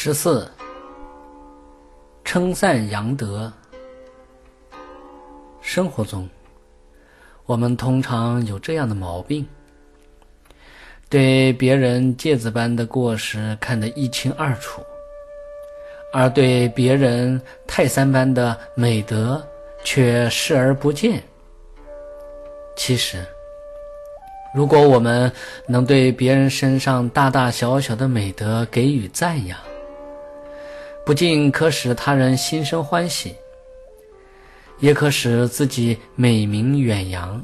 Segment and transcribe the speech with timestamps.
[0.00, 0.48] 十四，
[2.24, 3.52] 称赞扬德。
[5.60, 6.28] 生活中，
[7.46, 9.44] 我们通常有这样的毛病：
[11.08, 14.80] 对别人芥子般的过失看得一清二楚，
[16.12, 19.44] 而对别人泰山般的美德
[19.82, 21.20] 却视而不见。
[22.76, 23.26] 其实，
[24.54, 25.30] 如果我们
[25.66, 29.58] 能对别人身上大大小小的美德给予赞扬，
[31.08, 33.34] 不仅可使他人心生欢喜，
[34.78, 37.42] 也可使自己美名远扬。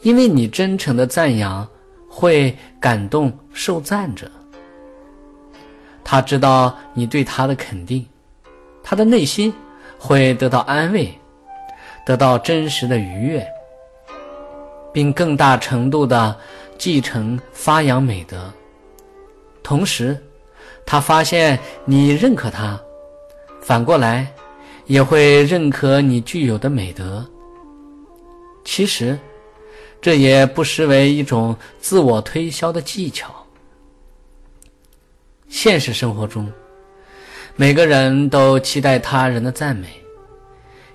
[0.00, 1.64] 因为你真诚的赞扬
[2.08, 4.28] 会感动受赞者，
[6.02, 8.04] 他知道你对他的肯定，
[8.82, 9.54] 他的内心
[9.96, 11.16] 会得到安慰，
[12.04, 13.46] 得到真实的愉悦，
[14.92, 16.36] 并更大程度的
[16.76, 18.52] 继承发扬美德，
[19.62, 20.20] 同时。
[20.90, 22.80] 他发现你认可他，
[23.60, 24.26] 反过来
[24.86, 27.22] 也会认可你具有的美德。
[28.64, 29.18] 其实，
[30.00, 33.30] 这也不失为一种自我推销的技巧。
[35.46, 36.50] 现实生活中，
[37.54, 39.88] 每个人都期待他人的赞美，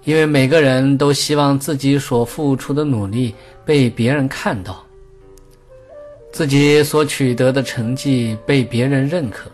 [0.05, 4.83] 因为每个人都希望自己所付出的努力被别人看到，
[6.31, 9.51] 自己所取得的成绩被别人认可。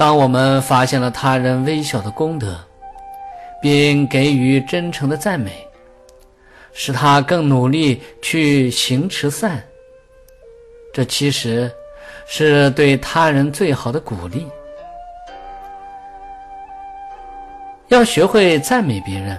[0.00, 2.58] 当我们发现了他人微小的功德，
[3.60, 5.52] 并给予真诚的赞美，
[6.72, 9.62] 使他更努力去行持善，
[10.90, 11.70] 这其实
[12.26, 14.46] 是对他人最好的鼓励。
[17.88, 19.38] 要学会赞美别人，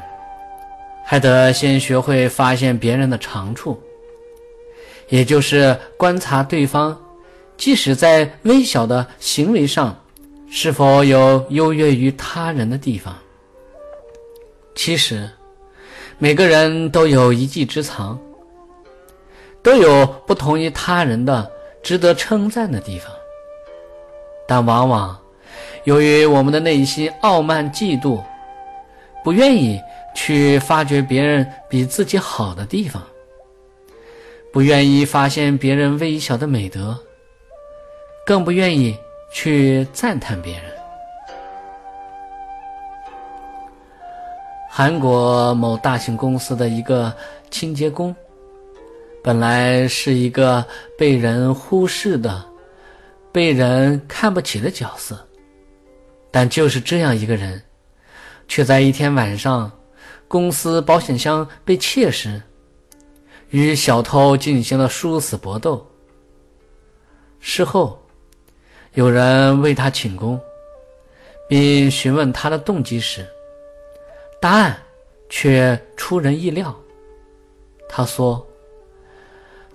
[1.04, 3.82] 还得先学会发现别人的长处，
[5.10, 6.96] 也就是观察对方，
[7.58, 9.98] 即使在微小的行为上。
[10.54, 13.16] 是否有优越于他人的地方？
[14.76, 15.30] 其实，
[16.18, 18.20] 每个人都有一技之长，
[19.64, 21.50] 都有不同于他人的
[21.82, 23.10] 值得称赞的地方。
[24.46, 25.18] 但往往
[25.86, 28.22] 由于我们的内心傲慢、嫉妒，
[29.24, 29.80] 不愿意
[30.14, 33.02] 去发掘别人比自己好的地方，
[34.52, 37.00] 不愿意发现别人微小的美德，
[38.26, 38.94] 更不愿意。
[39.32, 40.64] 去赞叹别人。
[44.70, 47.14] 韩国某大型公司的一个
[47.50, 48.16] 清洁工，
[49.24, 50.66] 本来是一个
[50.98, 52.44] 被人忽视的、
[53.32, 55.18] 被人看不起的角色，
[56.32, 57.62] 但就是这样一个人，
[58.48, 59.72] 却在一天晚上，
[60.28, 62.42] 公司保险箱被窃时，
[63.50, 65.86] 与小偷进行了殊死搏斗。
[67.40, 68.01] 事后。
[68.94, 70.38] 有人为他请功，
[71.48, 73.26] 并询问他的动机时，
[74.42, 74.78] 答案
[75.30, 76.76] 却出人意料。
[77.88, 78.46] 他说：“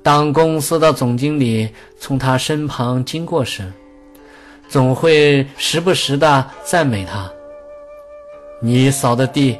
[0.05, 1.67] 当公司的总经理
[1.99, 3.73] 从他身旁经过时，
[4.69, 7.33] 总会时不时的赞美他
[8.61, 9.59] ：‘你扫的地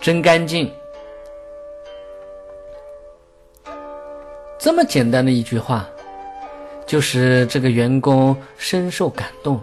[0.00, 0.72] 真干净。’
[4.58, 5.86] 这么简单的一句话。”
[6.86, 9.60] 就使这个员工深受感动，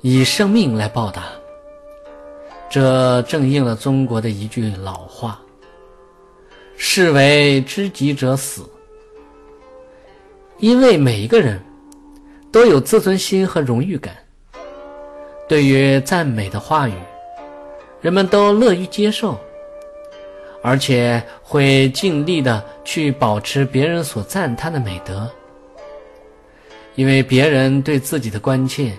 [0.00, 1.24] 以生命来报答。
[2.68, 5.40] 这正应了中国的一句老话
[6.76, 8.62] ：“士为知己者死。”
[10.58, 11.60] 因为每一个人
[12.52, 14.14] 都有自尊心和荣誉感，
[15.48, 16.92] 对于赞美的话语，
[18.00, 19.38] 人们都乐于接受，
[20.62, 25.30] 而且会尽力的去保持别人所赞叹的美德。
[27.00, 28.92] 因为别人对自己的关切，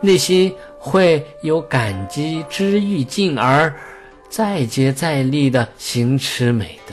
[0.00, 3.72] 内心会有感激之欲，进而
[4.28, 6.92] 再接再厉的行持美德。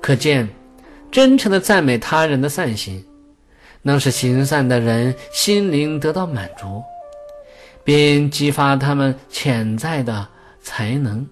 [0.00, 0.48] 可见，
[1.10, 3.04] 真诚的赞美他人的善行，
[3.82, 6.80] 能使行善的人心灵得到满足，
[7.82, 10.28] 并激发他们潜在的
[10.60, 11.28] 才能。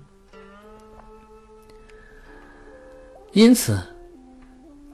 [3.30, 3.78] 因此。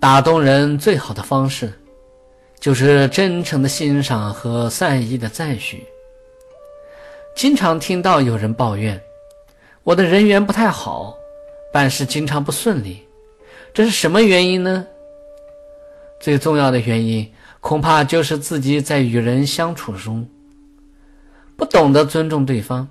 [0.01, 1.71] 打动人最好的方式，
[2.59, 5.85] 就是真诚的欣赏和善意的赞许。
[7.37, 8.99] 经常听到有人抱怨，
[9.85, 11.15] 我的人缘不太好，
[11.71, 13.07] 办事经常不顺利，
[13.75, 14.87] 这是什么原因呢？
[16.19, 17.31] 最重要的原因，
[17.61, 20.27] 恐怕就是自己在与人相处中，
[21.59, 22.89] 不懂得尊重对方，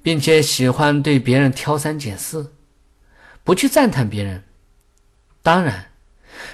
[0.00, 2.52] 并且喜欢对别人挑三拣四，
[3.42, 4.44] 不去赞叹别人。
[5.42, 5.84] 当然，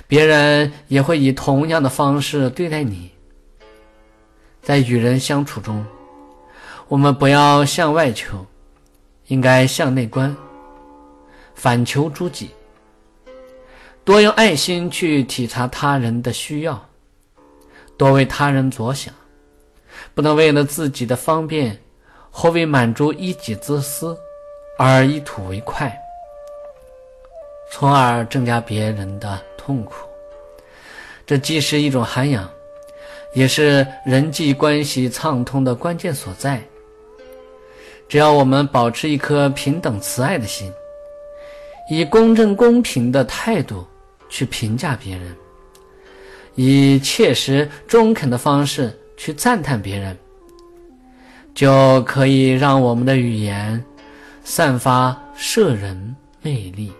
[0.06, 3.10] 别人也会以同样的方式对待你。
[4.62, 5.84] 在与人相处中，
[6.88, 8.46] 我们不要向外求，
[9.26, 10.34] 应该向内观，
[11.54, 12.50] 反求诸己，
[14.04, 16.88] 多用爱心去体察他人的需要，
[17.98, 19.12] 多为他人着想，
[20.14, 21.78] 不能为了自己的方便
[22.30, 24.16] 或为满足一己之私
[24.78, 25.94] 而一吐为快，
[27.70, 29.94] 从而增加别人的痛苦。
[31.26, 32.48] 这既是一种涵养。
[33.34, 36.60] 也是人际关系畅通的关键所在。
[38.08, 40.72] 只要我们保持一颗平等慈爱的心，
[41.90, 43.86] 以公正公平的态度
[44.30, 45.36] 去评价别人，
[46.54, 50.16] 以切实中肯的方式去赞叹别人，
[51.54, 53.84] 就可以让我们的语言
[54.42, 56.90] 散发摄人魅力。